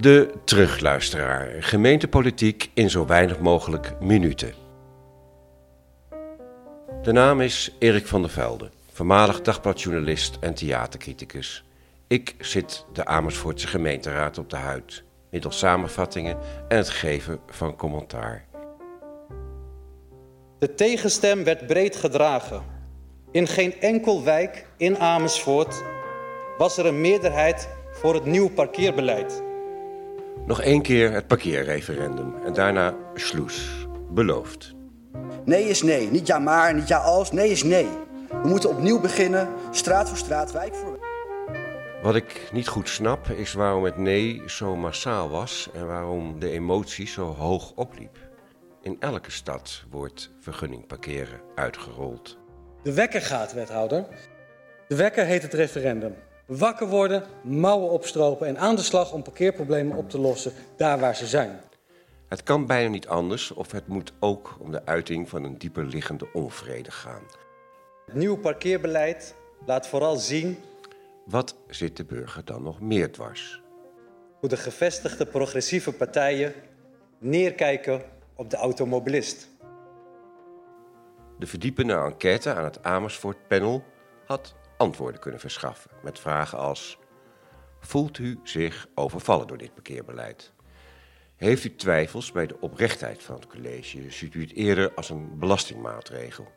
[0.00, 1.48] De terugluisteraar.
[1.58, 4.52] Gemeentepolitiek in zo weinig mogelijk minuten.
[7.02, 11.64] De naam is Erik van der Velde, voormalig dagbladjournalist en theatercriticus.
[12.06, 16.38] Ik zit de Amersfoortse gemeenteraad op de huid, middels samenvattingen
[16.68, 18.44] en het geven van commentaar.
[20.58, 22.62] De tegenstem werd breed gedragen.
[23.30, 25.82] In geen enkel wijk in Amersfoort
[26.58, 29.48] was er een meerderheid voor het nieuw parkeerbeleid.
[30.46, 33.86] Nog één keer het parkeerreferendum en daarna sloes.
[34.10, 34.74] Beloofd.
[35.44, 36.10] Nee is nee.
[36.10, 37.32] Niet ja maar, niet ja als.
[37.32, 37.88] Nee is nee.
[38.42, 41.08] We moeten opnieuw beginnen, straat voor straat, wijk voor wijk.
[42.02, 46.50] Wat ik niet goed snap is waarom het nee zo massaal was en waarom de
[46.50, 48.18] emotie zo hoog opliep.
[48.82, 52.38] In elke stad wordt vergunning parkeren uitgerold.
[52.82, 54.06] De wekker gaat, wethouder.
[54.88, 56.14] De wekker heet het referendum.
[56.50, 61.16] Wakker worden, mouwen opstropen en aan de slag om parkeerproblemen op te lossen daar waar
[61.16, 61.60] ze zijn.
[62.28, 65.84] Het kan bijna niet anders of het moet ook om de uiting van een dieper
[65.84, 67.22] liggende onvrede gaan.
[68.06, 69.34] Het nieuwe parkeerbeleid
[69.66, 70.58] laat vooral zien
[71.24, 73.62] Wat zit de burger dan nog meer dwars?
[74.40, 76.52] hoe de gevestigde progressieve partijen
[77.18, 78.02] neerkijken
[78.34, 79.48] op de automobilist.
[81.38, 83.82] De verdiepende enquête aan het Amersfoort panel
[84.26, 86.98] had antwoorden kunnen verschaffen met vragen als:
[87.80, 90.52] Voelt u zich overvallen door dit parkeerbeleid?
[91.36, 94.10] Heeft u twijfels bij de oprechtheid van het college?
[94.10, 96.52] Ziet u het eerder als een belastingmaatregel?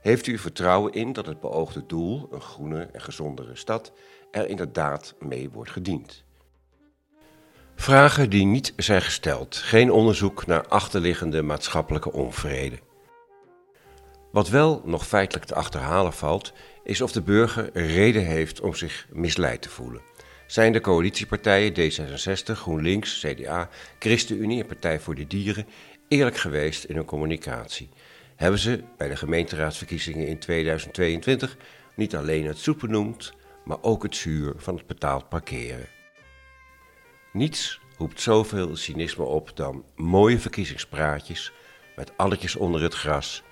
[0.00, 3.92] Heeft u er vertrouwen in dat het beoogde doel, een groene en gezondere stad,
[4.30, 6.24] er inderdaad mee wordt gediend?
[7.74, 12.78] Vragen die niet zijn gesteld, geen onderzoek naar achterliggende maatschappelijke onvrede.
[14.32, 16.52] Wat wel nog feitelijk te achterhalen valt,
[16.88, 20.00] is of de burger reden heeft om zich misleid te voelen.
[20.46, 25.66] Zijn de coalitiepartijen D66, GroenLinks, CDA, ChristenUnie en Partij voor de Dieren
[26.08, 27.88] eerlijk geweest in hun communicatie?
[28.36, 31.56] Hebben ze bij de gemeenteraadsverkiezingen in 2022
[31.96, 33.32] niet alleen het zoet benoemd,
[33.64, 35.88] maar ook het zuur van het betaald parkeren?
[37.32, 41.52] Niets roept zoveel cynisme op dan mooie verkiezingspraatjes
[41.96, 43.42] met alletjes onder het gras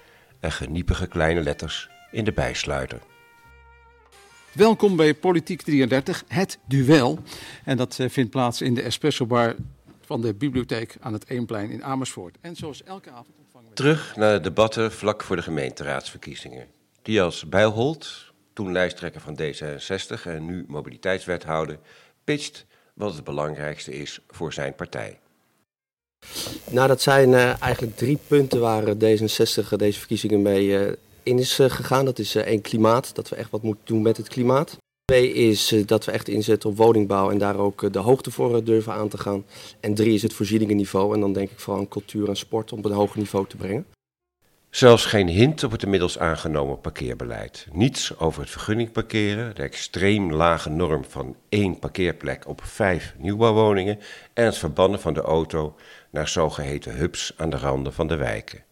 [0.41, 3.00] en geniepige kleine letters in de bijsluiter.
[4.56, 7.19] Welkom bij Politiek 33, het duel.
[7.65, 9.55] En dat eh, vindt plaats in de Espresso Bar
[10.00, 12.37] van de bibliotheek aan het Eemplein in Amersfoort.
[12.41, 13.75] En zoals elke avond ontvangen we...
[13.75, 16.66] Terug naar de debatten vlak voor de gemeenteraadsverkiezingen.
[17.03, 21.78] Die als Bijlholt, toen lijsttrekker van D66 en nu mobiliteitswethouder,
[22.25, 25.19] pitcht wat het belangrijkste is voor zijn partij.
[26.71, 30.93] Nou, dat zijn eh, eigenlijk drie punten waar D66 deze verkiezingen mee eh,
[31.26, 32.04] in is eh, gegaan.
[32.04, 34.76] Dat is eh, één klimaat, dat we echt wat moeten doen met het klimaat.
[35.04, 38.64] Twee is eh, dat we echt inzetten op woningbouw en daar ook de hoogte voor
[38.64, 39.44] durven aan te gaan.
[39.81, 42.78] En drie is het voorzieningenniveau en dan denk ik vooral aan cultuur en sport om
[42.78, 43.86] op een hoger niveau te brengen.
[44.70, 47.66] Zelfs geen hint op het inmiddels aangenomen parkeerbeleid.
[47.72, 53.98] Niets over het vergunningparkeren, de extreem lage norm van één parkeerplek op vijf nieuwbouwwoningen
[54.34, 55.75] en het verbannen van de auto
[56.10, 58.66] naar zogeheten hubs aan de randen van de wijken.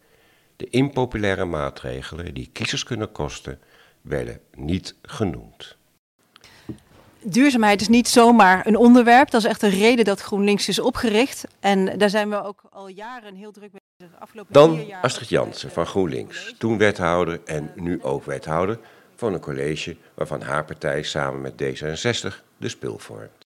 [0.65, 3.61] De impopulaire maatregelen die kiezers kunnen kosten,
[4.01, 5.77] werden niet genoemd.
[7.23, 9.31] Duurzaamheid is niet zomaar een onderwerp.
[9.31, 11.45] Dat is echt een reden dat GroenLinks is opgericht.
[11.61, 14.21] En daar zijn we ook al jaren heel druk mee bezig.
[14.21, 18.79] Afgelopen vier Dan jaar- Astrid Jansen van GroenLinks, toen wethouder en nu ook wethouder
[19.17, 23.43] van een college waarvan haar partij samen met D66 de spil vormt.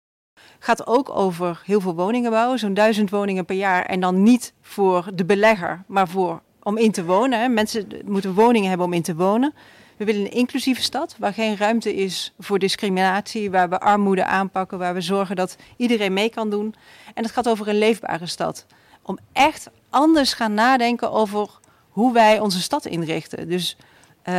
[0.58, 3.84] gaat ook over heel veel woningen bouwen, zo'n duizend woningen per jaar.
[3.84, 7.54] En dan niet voor de belegger, maar voor, om in te wonen.
[7.54, 9.54] Mensen moeten woningen hebben om in te wonen.
[9.96, 14.78] We willen een inclusieve stad waar geen ruimte is voor discriminatie, waar we armoede aanpakken,
[14.78, 16.74] waar we zorgen dat iedereen mee kan doen.
[17.14, 18.66] En het gaat over een leefbare stad.
[19.02, 21.48] Om echt anders gaan nadenken over
[21.88, 23.48] hoe wij onze stad inrichten.
[23.48, 23.76] Dus
[24.22, 24.34] eh,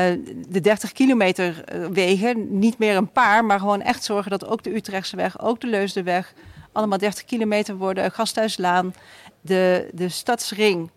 [0.50, 4.64] de 30 kilometer eh, wegen, niet meer een paar, maar gewoon echt zorgen dat ook
[4.64, 6.34] de Utrechtse weg, ook de Leusdenweg,
[6.72, 8.12] allemaal 30 kilometer worden.
[8.12, 8.94] Gasthuislaan,
[9.42, 10.90] de, de stadsring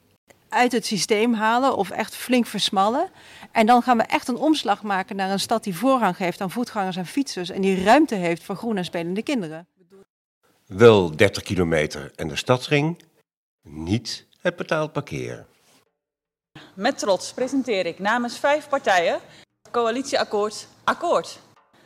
[0.51, 3.11] uit het systeem halen of echt flink versmallen.
[3.53, 6.51] En dan gaan we echt een omslag maken naar een stad die voorrang geeft aan
[6.51, 9.67] voetgangers en fietsers en die ruimte heeft voor groen en spelende kinderen.
[10.67, 13.03] Wel 30 kilometer en de stadsring,
[13.63, 15.47] niet het betaald parkeren.
[16.75, 19.19] Met trots presenteer ik namens vijf partijen
[19.63, 21.39] het coalitieakkoord Akkoord.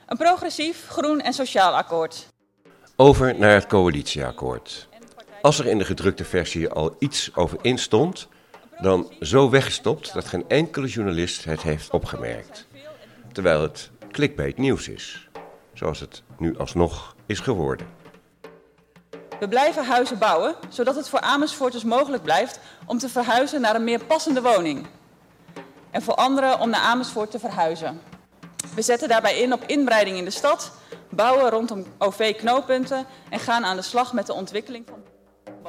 [0.07, 2.27] Een progressief, groen en sociaal akkoord.
[2.97, 4.89] Over naar het coalitieakkoord.
[5.43, 8.29] Als er in de gedrukte versie al iets over in stond,
[8.85, 12.67] dan zo weggestopt dat geen enkele journalist het heeft opgemerkt.
[13.33, 15.29] Terwijl het clickbait nieuws is,
[15.73, 17.87] zoals het nu alsnog is geworden.
[19.41, 23.85] We blijven huizen bouwen, zodat het voor Amersfoorters mogelijk blijft om te verhuizen naar een
[23.85, 24.87] meer passende woning.
[25.91, 28.01] En voor anderen om naar Amersfoort te verhuizen.
[28.75, 30.73] We zetten daarbij in op inbreiding in de stad,
[31.09, 35.04] bouwen rondom OV-knooppunten en gaan aan de slag met de ontwikkeling van.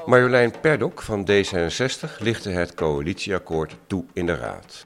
[0.06, 4.86] Marjolein Perdok van D66 lichtte het coalitieakkoord toe in de Raad.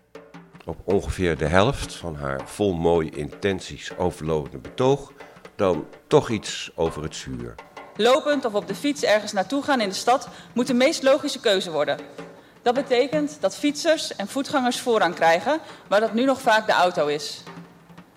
[0.66, 5.12] Op ongeveer de helft van haar vol mooie intenties overlopende betoog
[5.56, 7.56] dan toch iets over het zuur.
[7.96, 11.40] Lopend of op de fiets ergens naartoe gaan in de stad moet de meest logische
[11.40, 12.00] keuze worden.
[12.62, 17.08] Dat betekent dat fietsers en voetgangers voorrang krijgen, waar dat nu nog vaak de auto
[17.08, 17.44] is.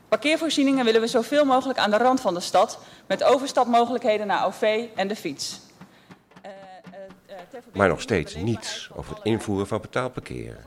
[0.09, 4.85] Parkeervoorzieningen willen we zoveel mogelijk aan de rand van de stad, met overstapmogelijkheden naar OV
[4.95, 5.61] en de fiets.
[7.73, 10.65] Maar nog steeds niets over het invoeren van betaalparkeren.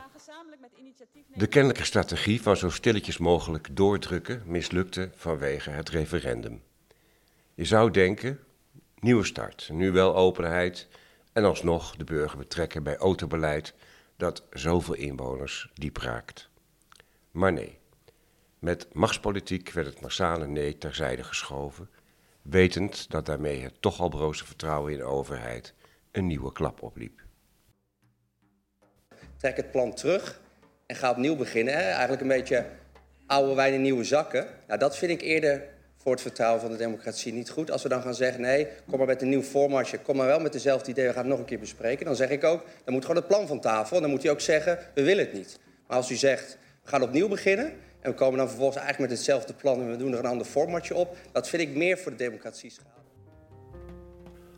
[1.33, 6.63] De kennelijke strategie van zo stilletjes mogelijk doordrukken mislukte vanwege het referendum.
[7.53, 8.39] Je zou denken,
[8.99, 10.87] nieuwe start, nu wel openheid
[11.33, 13.73] en alsnog de burger betrekken bij autobeleid
[14.17, 16.49] dat zoveel inwoners diep raakt.
[17.31, 17.77] Maar nee,
[18.59, 21.89] met machtspolitiek werd het massale nee terzijde geschoven,
[22.41, 25.73] wetend dat daarmee het toch al broze vertrouwen in de overheid
[26.15, 27.21] een nieuwe klap opliep.
[29.37, 30.41] Trek het plan terug
[30.85, 31.73] en ga opnieuw beginnen.
[31.73, 31.79] Hè?
[31.79, 32.65] Eigenlijk een beetje
[33.27, 34.47] oude wijn in nieuwe zakken.
[34.67, 35.63] Nou, dat vind ik eerder
[35.97, 37.71] voor het vertrouwen van de democratie niet goed.
[37.71, 40.39] Als we dan gaan zeggen, nee, kom maar met een nieuw formatje, kom maar wel
[40.39, 42.05] met dezelfde idee, we gaan het nog een keer bespreken.
[42.05, 43.95] Dan zeg ik ook, dan moet gewoon het plan van tafel.
[43.95, 45.59] En dan moet hij ook zeggen, we willen het niet.
[45.87, 47.65] Maar als u zegt, we gaan opnieuw beginnen
[48.01, 50.47] en we komen dan vervolgens eigenlijk met hetzelfde plan en we doen er een ander
[50.47, 53.04] formatje op, dat vind ik meer voor de democratie schade.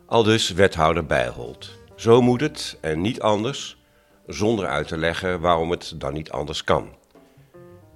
[0.08, 1.70] Al dus wethouder Bijholt.
[1.96, 3.82] Zo moet het en niet anders
[4.26, 6.96] zonder uit te leggen waarom het dan niet anders kan.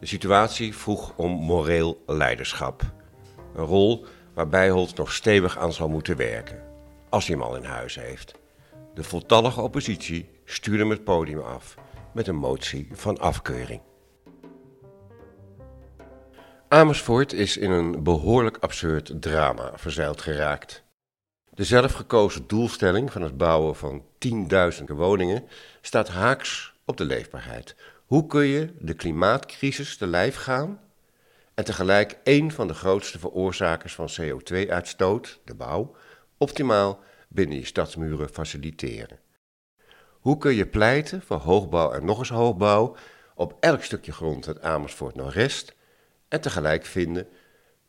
[0.01, 2.83] De situatie vroeg om moreel leiderschap.
[3.55, 4.05] Een rol
[4.35, 6.63] waar Bijholt nog stevig aan zal moeten werken,
[7.09, 8.35] als hij hem al in huis heeft.
[8.95, 11.75] De voltallige oppositie stuurde hem het podium af
[12.15, 13.81] met een motie van afkeuring.
[16.69, 20.82] Amersfoort is in een behoorlijk absurd drama verzeild geraakt.
[21.55, 25.49] De zelfgekozen doelstelling van het bouwen van tienduizenden woningen
[25.81, 27.77] staat haaks op de leefbaarheid.
[28.07, 30.81] Hoe kun je de klimaatcrisis te lijf gaan
[31.55, 35.97] en tegelijk een van de grootste veroorzakers van CO2-uitstoot, de bouw,
[36.39, 39.19] optimaal binnen je stadsmuren faciliteren?
[40.21, 42.97] Hoe kun je pleiten voor hoogbouw en nog eens hoogbouw
[43.35, 45.75] op elk stukje grond het Amersfoort Noordrest
[46.29, 47.29] en tegelijk vinden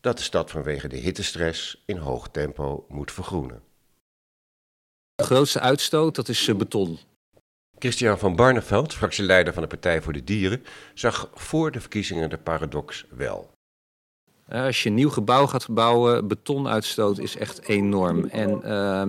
[0.04, 3.62] dat de stad vanwege de hittestress in hoog tempo moet vergroenen.
[5.16, 7.00] De grootste uitstoot, dat is eh, beton.
[7.80, 10.64] Christian van Barneveld, fractieleider van de Partij voor de Dieren,
[10.94, 13.52] zag voor de verkiezingen de paradox wel.
[14.46, 18.26] Eh, als je een nieuw gebouw gaat bouwen, betonuitstoot is echt enorm.
[18.26, 19.04] En uh,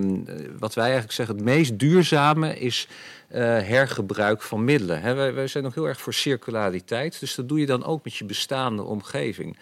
[0.58, 2.88] wat wij eigenlijk zeggen, het meest duurzame is
[3.31, 5.00] uh, hergebruik van middelen.
[5.00, 8.05] He, wij, wij, zijn nog heel erg voor circulariteit, dus dat doe je dan ook
[8.05, 9.58] met je bestaande omgeving.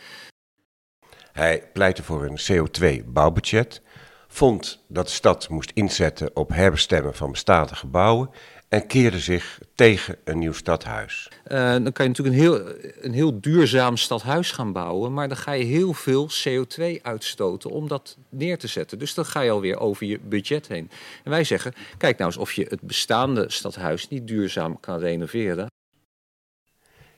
[1.32, 3.82] Hij pleitte voor een CO2-bouwbudget,
[4.28, 8.30] vond dat de stad moest inzetten op herbestemmen van bestaande gebouwen
[8.72, 11.28] en keerde zich tegen een nieuw stadhuis.
[11.46, 12.60] Uh, dan kan je natuurlijk een heel,
[13.00, 17.88] een heel duurzaam stadhuis gaan bouwen, maar dan ga je heel veel CO2 uitstoten om
[17.88, 18.98] dat neer te zetten.
[18.98, 20.90] Dus dan ga je alweer over je budget heen.
[21.24, 25.66] En wij zeggen, kijk nou eens of je het bestaande stadhuis niet duurzaam kan renoveren.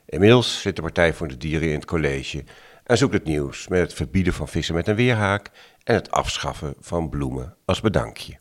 [0.07, 2.45] Inmiddels zit de Partij voor de Dieren in het college
[2.85, 5.51] en zoekt het nieuws met het verbieden van vissen met een weerhaak
[5.83, 8.39] en het afschaffen van bloemen als bedankje.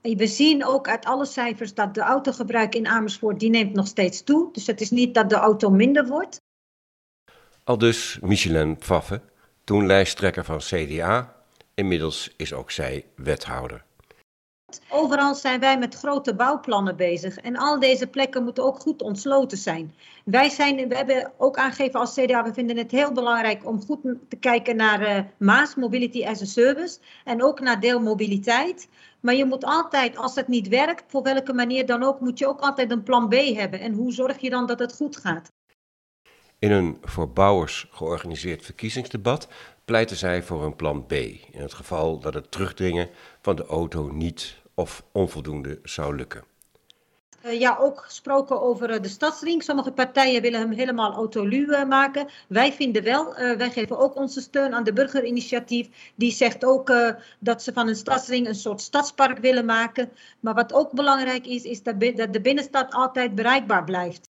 [0.00, 4.22] We zien ook uit alle cijfers dat de autogebruik in Amersfoort die neemt nog steeds
[4.22, 4.52] toe.
[4.52, 6.40] Dus het is niet dat de auto minder wordt.
[7.64, 9.20] Al dus Michelin Pfaffe,
[9.64, 11.36] toen lijsttrekker van CDA.
[11.74, 13.84] Inmiddels is ook zij wethouder.
[14.90, 17.36] Overal zijn wij met grote bouwplannen bezig.
[17.36, 19.94] En al deze plekken moeten ook goed ontsloten zijn.
[20.24, 24.00] Wij zijn, we hebben ook aangegeven als CDA, we vinden het heel belangrijk om goed
[24.28, 26.98] te kijken naar uh, Maas, Mobility as a Service.
[27.24, 28.88] En ook naar deelmobiliteit.
[29.20, 32.46] Maar je moet altijd, als het niet werkt, voor welke manier dan ook, moet je
[32.46, 33.80] ook altijd een plan B hebben.
[33.80, 35.52] En hoe zorg je dan dat het goed gaat?
[36.60, 39.48] In een voor bouwers georganiseerd verkiezingsdebat
[39.84, 41.12] pleiten zij voor een plan B.
[41.12, 43.08] In het geval dat het terugdringen
[43.40, 46.44] van de auto niet of onvoldoende zou lukken.
[47.44, 49.62] Uh, ja, ook gesproken over uh, de stadsring.
[49.62, 52.28] Sommige partijen willen hem helemaal autoluw uh, maken.
[52.48, 56.12] Wij vinden wel, wij geven ook onze steun aan de burgerinitiatief.
[56.14, 56.92] Die zegt ook
[57.38, 60.10] dat ze van een stadsring een soort stadspark willen maken.
[60.40, 64.27] Maar wat ook belangrijk is, is dat, dat de binnenstad altijd bereikbaar blijft.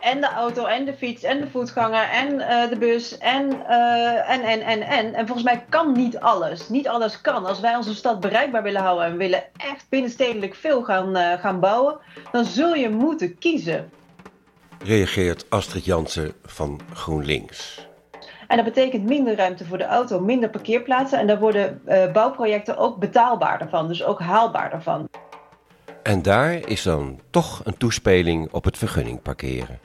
[0.00, 4.30] En de auto en de fiets en de voetganger en eh, de bus en, uh,
[4.30, 5.14] en, en, en, en.
[5.14, 6.68] En volgens mij kan niet alles.
[6.68, 7.46] Niet alles kan.
[7.46, 11.60] Als wij onze stad bereikbaar willen houden en willen echt binnenstedelijk veel gaan, uh, gaan
[11.60, 11.98] bouwen,
[12.32, 13.90] dan zul je moeten kiezen.
[14.84, 17.88] Reageert Astrid Jansen van GroenLinks.
[18.46, 21.18] En dat betekent minder ruimte voor de auto, minder parkeerplaatsen.
[21.18, 25.08] En daar worden bouwprojecten ook betaalbaarder van, dus ook haalbaarder van.
[26.02, 29.78] En daar is dan toch een toespeling op het vergunning parkeren.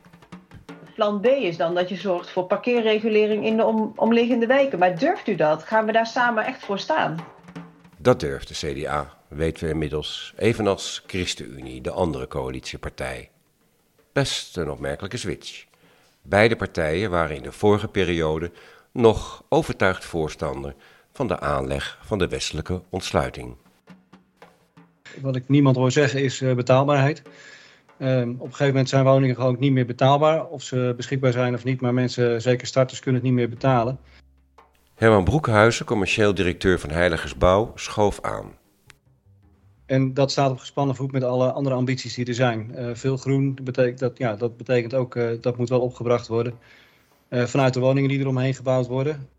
[0.96, 4.80] Plan B is dan dat je zorgt voor parkeerregulering in de om, omliggende wijken.
[4.80, 5.64] Maar durft u dat?
[5.64, 7.18] Gaan we daar samen echt voor staan?
[7.98, 13.30] Dat durft de CDA, weten we inmiddels, evenals ChristenUnie, de andere coalitiepartij.
[14.14, 15.66] Best een opmerkelijke switch.
[16.22, 18.52] Beide partijen waren in de vorige periode
[18.92, 20.76] nog overtuigd voorstander
[21.14, 23.56] van de aanleg van de westelijke ontsluiting.
[25.22, 27.22] Wat ik niemand hoor zeggen is uh, betaalbaarheid.
[27.98, 30.46] Uh, op een gegeven moment zijn woningen gewoon niet meer betaalbaar.
[30.46, 34.00] Of ze beschikbaar zijn of niet, maar mensen, zeker starters, kunnen het niet meer betalen.
[34.96, 38.52] Herman Broekhuizen, commercieel directeur van Heiligersbouw, schoof aan.
[39.86, 42.72] En dat staat op gespannen voet met alle andere ambities die er zijn.
[42.76, 46.54] Uh, veel groen betekent, dat, ja, dat betekent ook uh, dat moet wel opgebracht worden.
[47.30, 49.30] Uh, vanuit de woningen die eromheen gebouwd worden.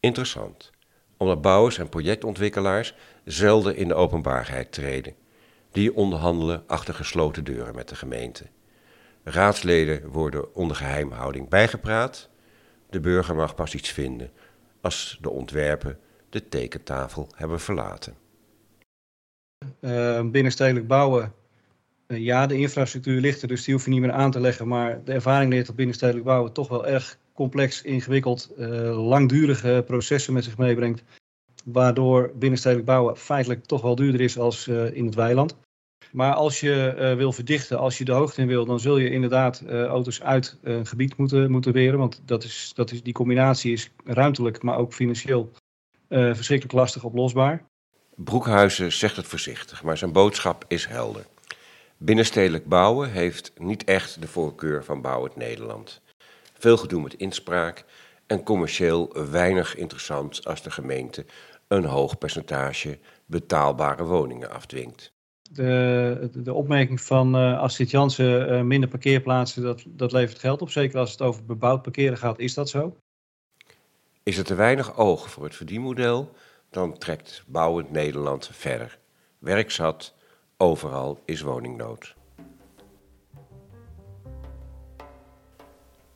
[0.00, 0.70] Interessant,
[1.16, 5.14] omdat bouwers en projectontwikkelaars zelden in de openbaarheid treden.
[5.74, 8.44] Die onderhandelen achter gesloten deuren met de gemeente.
[9.24, 12.28] Raadsleden worden onder geheimhouding bijgepraat.
[12.90, 14.30] De burger mag pas iets vinden
[14.80, 15.98] als de ontwerpen
[16.30, 18.14] de tekentafel hebben verlaten.
[19.80, 21.32] Uh, binnenstedelijk bouwen,
[22.06, 24.68] uh, ja, de infrastructuur ligt er, dus die hoef je niet meer aan te leggen.
[24.68, 30.32] Maar de ervaring leert dat binnenstedelijk bouwen toch wel erg complex, ingewikkeld, uh, langdurige processen
[30.32, 31.02] met zich meebrengt.
[31.64, 35.56] Waardoor binnenstedelijk bouwen feitelijk toch wel duurder is als in het weiland.
[36.12, 39.62] Maar als je wil verdichten, als je de hoogte in wil, dan zul je inderdaad
[39.68, 41.98] auto's uit een gebied moeten, moeten weren.
[41.98, 45.50] Want dat is, dat is, die combinatie is ruimtelijk, maar ook financieel
[46.08, 47.64] verschrikkelijk lastig oplosbaar.
[48.14, 51.26] Broekhuizen zegt het voorzichtig, maar zijn boodschap is helder.
[51.96, 56.00] Binnenstedelijk bouwen heeft niet echt de voorkeur van Bouwend Nederland.
[56.58, 57.84] Veel gedoe met inspraak
[58.26, 61.24] en commercieel weinig interessant als de gemeente
[61.68, 65.12] een hoog percentage betaalbare woningen afdwingt.
[65.50, 70.70] De, de opmerking van uh, Astrid Jansen, uh, minder parkeerplaatsen, dat, dat levert geld op.
[70.70, 72.96] Zeker als het over bebouwd parkeren gaat, is dat zo?
[74.22, 76.30] Is er te weinig oog voor het verdienmodel?
[76.74, 78.98] dan trekt bouwend Nederland verder.
[79.38, 80.14] Werk zat,
[80.56, 82.14] overal is woningnood.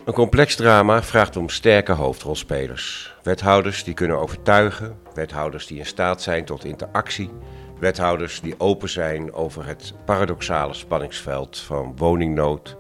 [0.09, 3.15] Een complex drama vraagt om sterke hoofdrolspelers.
[3.23, 7.31] Wethouders die kunnen overtuigen, wethouders die in staat zijn tot interactie,
[7.79, 12.77] wethouders die open zijn over het paradoxale spanningsveld van woningnood,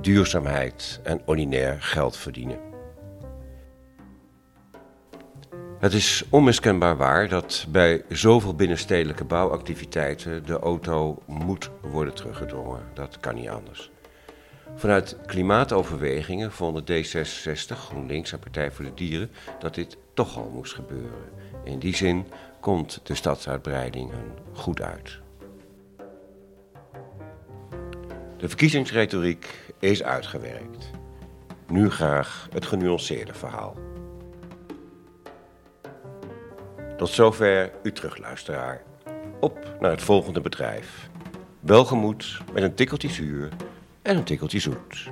[0.00, 2.58] duurzaamheid en ordinair geld verdienen.
[5.78, 12.82] Het is onmiskenbaar waar dat bij zoveel binnenstedelijke bouwactiviteiten de auto moet worden teruggedrongen.
[12.94, 13.91] Dat kan niet anders.
[14.74, 20.74] Vanuit klimaatoverwegingen vonden D66, GroenLinks en Partij voor de Dieren dat dit toch al moest
[20.74, 21.30] gebeuren.
[21.64, 22.26] In die zin
[22.60, 24.10] komt de stadsuitbreiding
[24.52, 25.20] goed uit.
[28.36, 30.90] De verkiezingsretoriek is uitgewerkt.
[31.66, 33.76] Nu graag het genuanceerde verhaal.
[36.96, 38.82] Tot zover uw terugluisteraar.
[39.40, 41.10] Op naar het volgende bedrijf.
[41.60, 43.48] Welgemoed met een tikkeltje zuur
[44.02, 45.10] en een tikkeltje zoet.